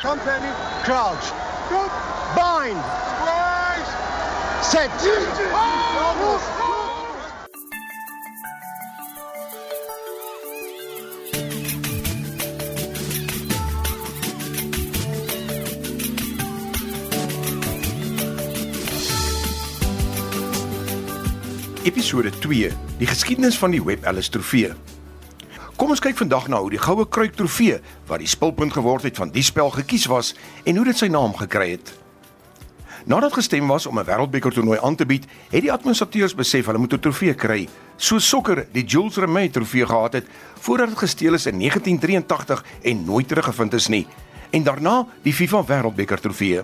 Company, 0.00 0.52
crouch. 0.84 1.32
Bind. 2.36 2.78
Set. 4.62 4.90
Episode 21.82 22.30
2: 22.38 22.70
Die 22.98 23.06
geskiedenis 23.06 23.58
van 23.58 23.70
die 23.70 23.84
Web 23.84 24.06
Alice 24.06 24.30
trofee. 24.30 24.74
Kom 25.78 25.92
ons 25.94 26.00
kyk 26.02 26.16
vandag 26.18 26.48
na 26.50 26.58
hoe 26.58 26.72
die 26.74 26.80
goue 26.82 27.04
kruik 27.06 27.36
trofee 27.38 27.76
wat 28.08 28.18
die 28.18 28.26
spulpunt 28.26 28.74
geword 28.74 29.04
het 29.06 29.18
van 29.20 29.30
die 29.30 29.44
spel 29.46 29.68
gekies 29.70 30.08
was 30.10 30.32
en 30.66 30.74
hoe 30.74 30.86
dit 30.88 30.98
sy 30.98 31.06
naam 31.06 31.36
gekry 31.38 31.68
het. 31.76 31.92
Nadat 33.06 33.36
gestem 33.38 33.70
was 33.70 33.86
om 33.86 33.98
'n 33.98 34.04
wêreldbeker 34.04 34.50
toernooi 34.50 34.80
aan 34.82 34.96
te 34.96 35.06
bied, 35.06 35.26
het 35.50 35.62
die 35.62 35.72
administrateurs 35.72 36.34
besef 36.34 36.66
hulle 36.66 36.78
moet 36.78 36.92
'n 36.94 36.98
trofee 36.98 37.34
kry, 37.34 37.68
so 37.96 38.18
sokker 38.18 38.66
die 38.72 38.84
Jules 38.84 39.16
Rimet 39.16 39.52
trofee 39.52 39.86
gehad 39.86 40.12
het 40.12 40.26
voordat 40.60 40.88
dit 40.88 40.98
gesteel 40.98 41.34
is 41.34 41.46
in 41.46 41.58
1983 41.58 42.64
en 42.82 43.04
nooit 43.04 43.28
teruggevind 43.28 43.74
is 43.74 43.86
nie, 43.88 44.06
en 44.50 44.62
daarna 44.62 45.06
die 45.22 45.32
FIFA 45.32 45.64
wêreldbeker 45.64 46.20
trofee. 46.20 46.62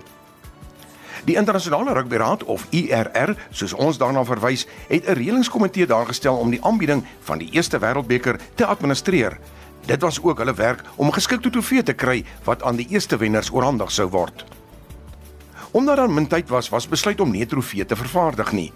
Die 1.23 1.35
internasionale 1.35 1.93
rugbyraad 1.93 2.43
of 2.43 2.67
IRR, 2.69 3.35
soos 3.51 3.73
ons 3.73 3.97
daarna 3.97 4.25
verwys, 4.25 4.67
het 4.87 5.07
'n 5.07 5.13
reëlingskomitee 5.13 5.85
daar 5.85 6.05
gestel 6.05 6.35
om 6.35 6.49
die 6.49 6.63
aanbieding 6.63 7.05
van 7.19 7.37
die 7.37 7.49
eerste 7.51 7.79
wêreldbeker 7.79 8.39
te 8.55 8.65
administreer. 8.65 9.39
Dit 9.85 10.01
was 10.01 10.21
ook 10.21 10.37
hulle 10.37 10.53
werk 10.53 10.83
om 10.95 11.11
geskikte 11.11 11.49
trofee 11.49 11.83
te 11.83 11.93
kry 11.93 12.23
wat 12.43 12.63
aan 12.63 12.75
die 12.75 12.87
eerste 12.89 13.17
wenners 13.17 13.51
oorhandig 13.51 13.91
sou 13.91 14.09
word. 14.09 14.45
Omdat 15.71 15.95
daar 15.95 16.09
min 16.09 16.27
tyd 16.27 16.49
was, 16.49 16.69
was 16.69 16.87
besluit 16.87 17.19
om 17.19 17.31
nie 17.31 17.41
'n 17.43 17.47
trofee 17.47 17.85
te 17.85 17.95
vervaardig 17.95 18.51
nie. 18.51 18.71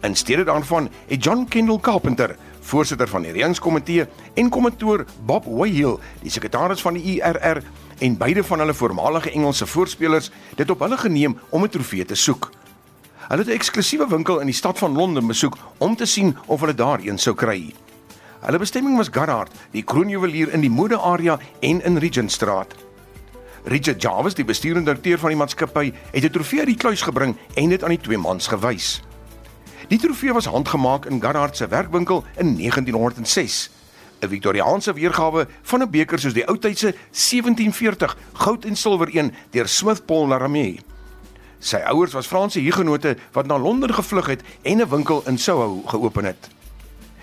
In 0.00 0.14
steede 0.14 0.44
daarvan 0.44 0.88
het 1.06 1.24
John 1.24 1.46
Kendall 1.48 1.80
Carpenter, 1.80 2.36
voorsitter 2.60 3.08
van 3.08 3.22
die 3.22 3.32
reëlingskomitee, 3.32 4.06
en 4.34 4.48
kommentator 4.48 5.04
Bob 5.26 5.44
Wayhill, 5.44 5.98
die 6.22 6.30
sekretaris 6.30 6.80
van 6.80 6.94
die 6.94 7.02
IRR, 7.02 7.62
en 8.04 8.16
beide 8.16 8.44
van 8.44 8.58
hulle 8.58 8.74
voormalige 8.74 9.30
Engelse 9.30 9.66
voorspelers 9.66 10.30
dit 10.54 10.70
op 10.70 10.80
hulle 10.84 10.96
geneem 10.96 11.38
om 11.48 11.62
'n 11.64 11.68
trofee 11.68 12.04
te 12.04 12.14
soek. 12.14 12.50
Hulle 13.28 13.42
het 13.42 13.50
'n 13.50 13.56
eksklusiewe 13.60 14.08
winkel 14.08 14.40
in 14.40 14.46
die 14.46 14.54
stad 14.54 14.78
van 14.78 14.92
Londen 14.92 15.26
besoek 15.26 15.56
om 15.78 15.96
te 15.96 16.04
sien 16.04 16.36
of 16.46 16.60
hulle 16.60 16.74
daar 16.74 17.00
een 17.00 17.18
sou 17.18 17.36
kry. 17.36 17.74
Hulle 18.40 18.58
bestemming 18.58 18.96
was 18.96 19.08
Garrard, 19.10 19.52
die 19.70 19.82
kroonjuwelier 19.82 20.52
in 20.52 20.60
die 20.60 20.70
modearea 20.70 21.38
en 21.60 21.84
in 21.84 21.96
Regentstraat. 21.96 22.74
Richard 23.64 24.02
Jarvis, 24.02 24.34
die 24.34 24.44
besturende 24.44 24.84
direkteur 24.84 25.18
van 25.18 25.28
die 25.28 25.38
maatskappy, 25.38 25.92
het 26.10 26.24
'n 26.24 26.30
trofee 26.30 26.58
uit 26.58 26.68
die 26.68 26.76
kluis 26.76 27.02
gebring 27.02 27.36
en 27.54 27.68
dit 27.68 27.82
aan 27.82 27.88
die 27.88 28.00
twee 28.00 28.18
mans 28.18 28.46
gewys. 28.46 29.02
Die 29.88 29.98
trofee 29.98 30.32
was 30.32 30.44
handgemaak 30.44 31.06
in 31.06 31.22
Garrard 31.22 31.56
se 31.56 31.68
werkwinkel 31.68 32.24
in 32.36 32.56
1906 32.56 33.70
'n 34.24 34.28
Victoriaanse 34.28 34.92
weergawe 34.92 35.46
van 35.62 35.82
'n 35.82 35.90
beker 35.90 36.18
soos 36.18 36.34
die 36.34 36.46
ou 36.48 36.56
tydse 36.58 36.94
1740 37.10 38.16
goud 38.32 38.64
en 38.64 38.76
silwer 38.76 39.08
een 39.12 39.32
deur 39.50 39.68
Smith 39.68 40.06
Paul 40.06 40.28
Laramie. 40.28 40.80
Sy 41.58 41.76
ouers 41.76 42.12
was 42.12 42.26
Franse 42.26 42.60
hugenote 42.60 43.16
wat 43.32 43.46
na 43.46 43.58
Londen 43.58 43.94
gevlug 43.94 44.26
het 44.26 44.42
en 44.62 44.80
'n 44.80 44.88
winkel 44.88 45.22
in 45.26 45.38
Soho 45.38 45.82
geopen 45.86 46.24
het. 46.24 46.48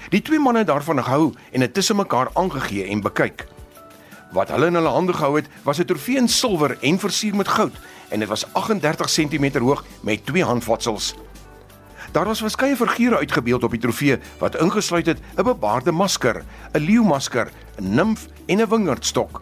Die 0.09 0.21
twee 0.21 0.39
manne 0.39 0.63
daarvan 0.63 1.03
gehou 1.03 1.33
en 1.51 1.59
dit 1.59 1.73
tussen 1.73 1.95
mekaar 1.95 2.29
aangegee 2.33 2.85
en 2.85 3.01
bekyk. 3.01 3.47
Wat 4.31 4.49
hulle 4.49 4.65
in 4.65 4.73
hulle 4.73 4.89
hande 4.89 5.13
gehou 5.13 5.35
het, 5.35 5.47
was 5.63 5.77
'n 5.79 5.85
trofee 5.85 6.17
in 6.17 6.27
silwer 6.27 6.77
en 6.81 6.99
versier 6.99 7.35
met 7.35 7.47
goud 7.47 7.73
en 8.09 8.19
dit 8.19 8.27
was 8.27 8.45
38 8.53 9.09
cm 9.09 9.59
hoog 9.59 9.85
met 10.01 10.25
twee 10.25 10.43
handvatsels. 10.43 11.15
Daar 12.11 12.25
was 12.25 12.39
verskeie 12.39 12.75
figure 12.75 13.17
uitgebeeld 13.17 13.63
op 13.63 13.71
die 13.71 13.79
trofee 13.79 14.17
wat 14.37 14.55
ingesluit 14.59 15.05
het 15.05 15.19
'n 15.37 15.43
bebaarde 15.43 15.91
masker, 15.91 16.43
'n 16.73 16.79
leeumasker, 16.79 17.51
'n 17.79 17.93
nimf 17.95 18.27
en 18.45 18.61
'n 18.61 18.69
wingerdstok. 18.69 19.41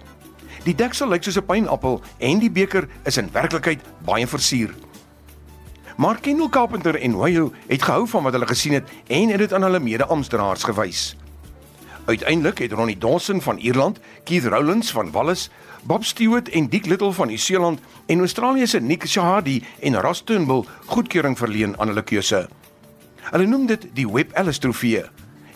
Die 0.63 0.75
deksel 0.75 1.07
lyk 1.07 1.23
soos 1.23 1.37
'n 1.37 1.45
pynappel 1.45 2.01
en 2.17 2.39
die 2.39 2.51
beker 2.51 2.87
is 3.03 3.17
in 3.17 3.29
werklikheid 3.31 3.81
baie 4.05 4.27
versier. 4.27 4.69
Maar 5.97 6.19
Kendall 6.19 6.49
Carpenter 6.49 6.95
en 6.95 7.17
Wayne 7.17 7.51
het 7.67 7.83
gehou 7.83 8.07
van 8.07 8.23
wat 8.23 8.33
hulle 8.33 8.47
gesien 8.47 8.73
het 8.73 8.89
en 9.07 9.29
het 9.29 9.37
dit 9.37 9.53
aan 9.53 9.61
hulle 9.61 9.79
mede-amptenare 9.79 10.59
gewys. 10.59 11.15
Uiteindelik 12.05 12.57
het 12.57 12.71
Ronnie 12.71 12.97
Dawson 12.97 13.41
van 13.41 13.57
Ierland, 13.57 13.99
Keith 14.23 14.45
Rowlands 14.45 14.91
van 14.91 15.11
Wallis, 15.11 15.49
Bob 15.83 16.03
Stewart 16.03 16.49
en 16.49 16.69
Dick 16.69 16.85
Little 16.85 17.11
van 17.11 17.27
Nieu-Seeland 17.27 17.79
en 18.05 18.19
Australië 18.19 18.67
se 18.67 18.79
Nick 18.79 19.07
Shahadi 19.07 19.63
en 19.79 20.01
Ross 20.01 20.23
Turnbull 20.23 20.65
goedkeuring 20.85 21.37
verleen 21.37 21.79
aan 21.79 21.87
hulle 21.87 22.03
keuse. 22.03 22.49
Hulle 23.29 23.45
noem 23.45 23.67
dit 23.69 23.87
die 23.93 24.07
Webb 24.07 24.31
Ellis 24.37 24.59
Trofee 24.59 25.05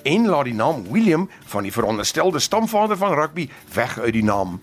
en 0.04 0.28
laat 0.28 0.50
die 0.50 0.56
naam 0.56 0.84
William 0.92 1.30
van 1.46 1.64
die 1.64 1.72
veronderstelde 1.72 2.40
stamvader 2.40 2.98
van 2.98 3.14
rugby 3.16 3.50
weg 3.74 4.00
uit 4.00 4.14
die 4.14 4.24
naam. 4.24 4.60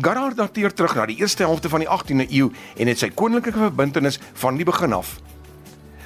Garrard 0.00 0.36
dateer 0.36 0.74
terug 0.74 0.94
na 0.94 1.06
die 1.06 1.16
eerste 1.22 1.46
helfte 1.46 1.68
van 1.68 1.84
die 1.84 1.88
18de 1.88 2.26
eeu 2.28 2.50
en 2.76 2.90
het 2.90 2.98
sy 2.98 3.10
koninklike 3.14 3.58
verbintenis 3.58 4.20
van 4.42 4.58
die 4.58 4.66
begin 4.66 4.92
af. 4.92 5.16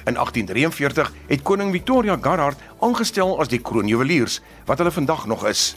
In 0.05 0.13
1843 0.13 1.11
het 1.27 1.41
koning 1.41 1.71
Victoria 1.73 2.17
Garrard 2.21 2.61
aangestel 2.79 3.39
as 3.41 3.49
die 3.49 3.59
kroonjuweliers 3.59 4.39
wat 4.65 4.77
hulle 4.77 4.93
vandag 4.93 5.25
nog 5.25 5.45
is. 5.49 5.73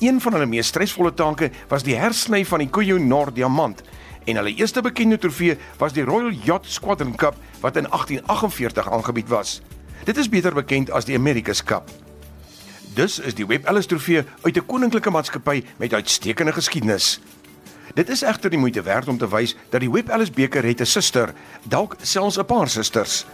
Een 0.00 0.20
van 0.20 0.32
hulle 0.32 0.48
mees 0.48 0.72
stresvolle 0.72 1.14
take 1.14 1.50
was 1.68 1.84
die 1.86 1.94
hersny 1.94 2.44
van 2.48 2.64
die 2.64 2.70
Koh-i-Noor 2.72 3.30
diamant 3.36 3.84
en 4.24 4.36
hulle 4.36 4.54
eerste 4.54 4.80
bekende 4.80 5.18
trofee 5.18 5.56
was 5.78 5.92
die 5.92 6.04
Royal 6.04 6.32
Yacht 6.32 6.70
Squadron 6.70 7.14
Cup 7.14 7.36
wat 7.60 7.76
in 7.76 7.86
1848 7.88 8.90
aangebied 8.90 9.28
was. 9.28 9.60
Dit 10.04 10.16
is 10.16 10.28
beter 10.28 10.54
bekend 10.54 10.90
as 10.90 11.04
die 11.04 11.16
America's 11.16 11.62
Cup. 11.64 11.90
Dus 12.94 13.18
is 13.18 13.34
die 13.34 13.46
Webb 13.46 13.64
Ellis 13.64 13.86
trofee 13.86 14.24
uit 14.42 14.56
'n 14.56 14.66
koninklike 14.66 15.10
maatskappy 15.10 15.64
met 15.76 15.94
uitstekende 15.94 16.52
geskiedenis. 16.52 17.20
Dit 17.94 18.08
is 18.08 18.22
egter 18.22 18.50
die 18.50 18.58
moeite 18.58 18.82
werd 18.82 19.08
om 19.08 19.18
te 19.18 19.28
wys 19.28 19.56
dat 19.70 19.80
die 19.80 19.90
Webb 19.90 20.08
Ellis 20.08 20.30
beker 20.30 20.64
het 20.64 20.80
'n 20.80 20.84
suster, 20.84 21.32
dalk 21.62 21.96
selfs 22.02 22.38
'n 22.38 22.44
paar 22.44 22.68
susters. 22.68 23.26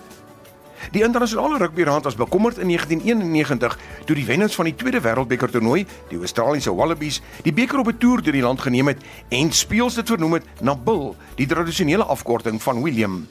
Die 0.90 1.02
internasionale 1.02 1.58
rugbyraad 1.58 2.04
was 2.04 2.14
bekommerd 2.14 2.58
in 2.58 2.66
1991 2.66 3.78
toe 4.04 4.16
die 4.16 4.26
wenners 4.26 4.54
van 4.54 4.64
die 4.64 4.74
Tweede 4.74 5.00
Wêreldbeker 5.00 5.50
toernooi, 5.50 5.86
die 6.08 6.18
Australiese 6.18 6.74
Wallabies, 6.74 7.20
die 7.42 7.52
beker 7.52 7.78
op 7.78 7.88
'n 7.88 7.98
toer 7.98 8.22
deur 8.22 8.32
die 8.32 8.42
land 8.42 8.60
geneem 8.60 8.86
het 8.86 9.02
en 9.28 9.52
speels 9.52 9.94
dit 9.94 10.06
vernoem 10.06 10.32
het 10.32 10.44
na 10.60 10.76
Bill, 10.76 11.14
die 11.34 11.46
tradisionele 11.46 12.04
afkorting 12.04 12.62
van 12.62 12.82
William. 12.82 13.26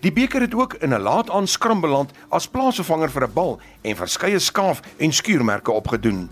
Die 0.00 0.12
beker 0.12 0.40
het 0.40 0.54
ook 0.54 0.74
in 0.74 0.94
'n 0.94 1.00
laat 1.00 1.30
aan 1.30 1.46
skram 1.46 1.80
beland 1.80 2.10
as 2.28 2.48
plaasvervanger 2.48 3.10
vir 3.10 3.24
'n 3.24 3.32
bal 3.32 3.60
en 3.82 3.96
verskeie 3.96 4.38
skaaf 4.38 4.80
en 4.96 5.12
skuurmerke 5.12 5.72
opgedoen. 5.72 6.30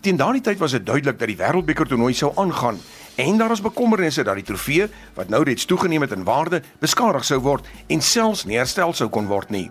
Teen 0.00 0.16
daardie 0.16 0.40
tyd 0.40 0.58
was 0.58 0.70
dit 0.70 0.86
duidelik 0.86 1.18
dat 1.18 1.28
die 1.28 1.36
Wêreldbeker 1.36 1.86
toernooi 1.86 2.14
sou 2.14 2.32
aangaan 2.36 2.78
en 3.20 3.36
daar 3.38 3.48
was 3.48 3.60
bekommernisse 3.60 4.22
dat 4.22 4.34
die 4.34 4.44
trofee 4.44 4.86
wat 5.14 5.28
nou 5.28 5.42
reeds 5.44 5.64
toegeneem 5.64 6.00
het 6.00 6.12
in 6.16 6.24
waarde 6.24 6.62
beskadig 6.78 7.24
sou 7.24 7.40
word 7.40 7.66
en 7.86 8.00
selfs 8.00 8.44
nie 8.44 8.56
herstel 8.56 8.92
sou 8.96 9.08
kon 9.12 9.26
word 9.28 9.50
nie. 9.50 9.68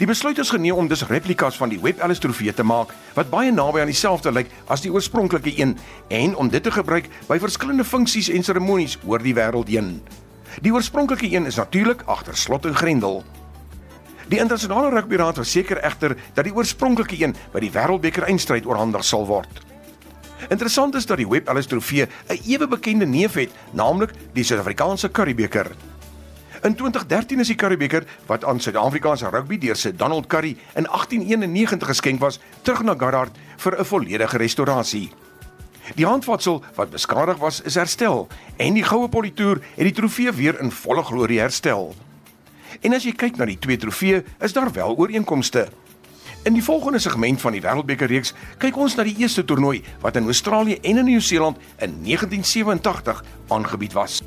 Die 0.00 0.06
besluit 0.08 0.38
is 0.38 0.50
geneem 0.50 0.74
om 0.74 0.88
dus 0.88 1.04
replikas 1.06 1.56
van 1.56 1.68
die 1.68 1.78
Webb 1.80 2.00
Ellis 2.04 2.18
trofee 2.18 2.54
te 2.54 2.64
maak 2.64 2.94
wat 3.14 3.30
baie 3.30 3.52
naby 3.52 3.80
aan 3.80 3.92
dieselfde 3.92 4.32
lyk 4.32 4.50
as 4.72 4.82
die 4.84 4.92
oorspronklike 4.92 5.52
een 5.60 5.76
en 6.08 6.36
om 6.36 6.48
dit 6.48 6.62
te 6.62 6.72
gebruik 6.72 7.10
by 7.28 7.38
verskillende 7.42 7.84
funksies 7.84 8.32
en 8.32 8.44
seremonies 8.44 8.98
oor 9.04 9.22
die 9.22 9.36
wêreld 9.36 9.68
heen. 9.68 10.00
Die 10.64 10.72
oorspronklike 10.72 11.28
een 11.32 11.46
is 11.46 11.60
natuurlik 11.60 12.02
agter 12.06 12.36
slot 12.36 12.64
en 12.66 12.76
grendel. 12.76 13.22
Die 14.32 14.40
internasionale 14.40 14.90
rugbyraad 14.90 15.38
verseker 15.38 15.84
egter 15.84 16.16
dat 16.34 16.44
die 16.44 16.54
oorspronklike 16.54 17.20
een 17.20 17.36
by 17.52 17.62
die 17.62 17.72
wêreldbeker 17.72 18.26
eindstryd 18.26 18.66
oorhandig 18.66 19.04
sal 19.04 19.28
word. 19.28 19.62
Interessant 20.48 20.94
is 20.94 21.06
dat 21.06 21.18
die 21.18 21.28
Webb 21.28 21.48
Ellis 21.48 21.66
trofee 21.66 22.06
'n 22.28 22.40
ewe 22.46 22.68
bekende 22.68 23.06
neef 23.06 23.34
het, 23.34 23.50
naamlik 23.72 24.10
die 24.32 24.44
Suid-Afrikaanse 24.44 25.10
Currybeker. 25.10 25.70
In 26.62 26.74
2013 26.74 27.40
is 27.40 27.46
die 27.46 27.56
Currybeker 27.56 28.04
wat 28.26 28.44
aan 28.44 28.60
Suid-Afrikaanse 28.60 29.28
rugby 29.28 29.58
deur 29.58 29.76
se 29.76 29.96
Donald 29.96 30.26
Curry 30.26 30.56
in 30.74 30.86
1891 30.86 31.88
geskenk 31.88 32.20
was, 32.20 32.40
terug 32.62 32.82
na 32.82 32.94
Garrard 32.98 33.36
vir 33.56 33.78
'n 33.78 33.84
volledige 33.84 34.36
restaurasie. 34.36 35.10
Die 35.94 36.06
handvatsel 36.06 36.64
wat 36.74 36.90
beskadig 36.90 37.36
was, 37.38 37.60
is 37.60 37.74
herstel 37.74 38.28
en 38.56 38.74
die 38.74 38.84
goue 38.84 39.08
politoer 39.08 39.60
het 39.76 39.86
die 39.86 39.92
trofee 39.92 40.32
weer 40.32 40.60
in 40.60 40.70
volle 40.70 41.02
glorie 41.02 41.40
herstel. 41.40 41.94
En 42.80 42.92
as 42.92 43.04
jy 43.04 43.12
kyk 43.12 43.36
na 43.36 43.44
die 43.44 43.58
twee 43.58 43.76
trofee, 43.76 44.24
is 44.40 44.52
daar 44.52 44.72
wel 44.72 44.96
ooreenkomste. 44.96 45.68
In 46.46 46.52
die 46.52 46.62
volgende 46.62 46.98
segment 46.98 47.40
van 47.40 47.56
die 47.56 47.60
Wêreldbeker 47.60 48.06
reeks 48.06 48.30
kyk 48.62 48.76
ons 48.78 48.94
na 48.94 49.02
die 49.02 49.16
eerste 49.18 49.42
toernooi 49.42 49.80
wat 50.04 50.14
in 50.20 50.30
Australië 50.30 50.78
en 50.78 51.02
in 51.02 51.10
Nieu-Seeland 51.10 51.58
in 51.82 51.98
1987 52.06 53.24
aangebied 53.50 53.98
was. 53.98 54.20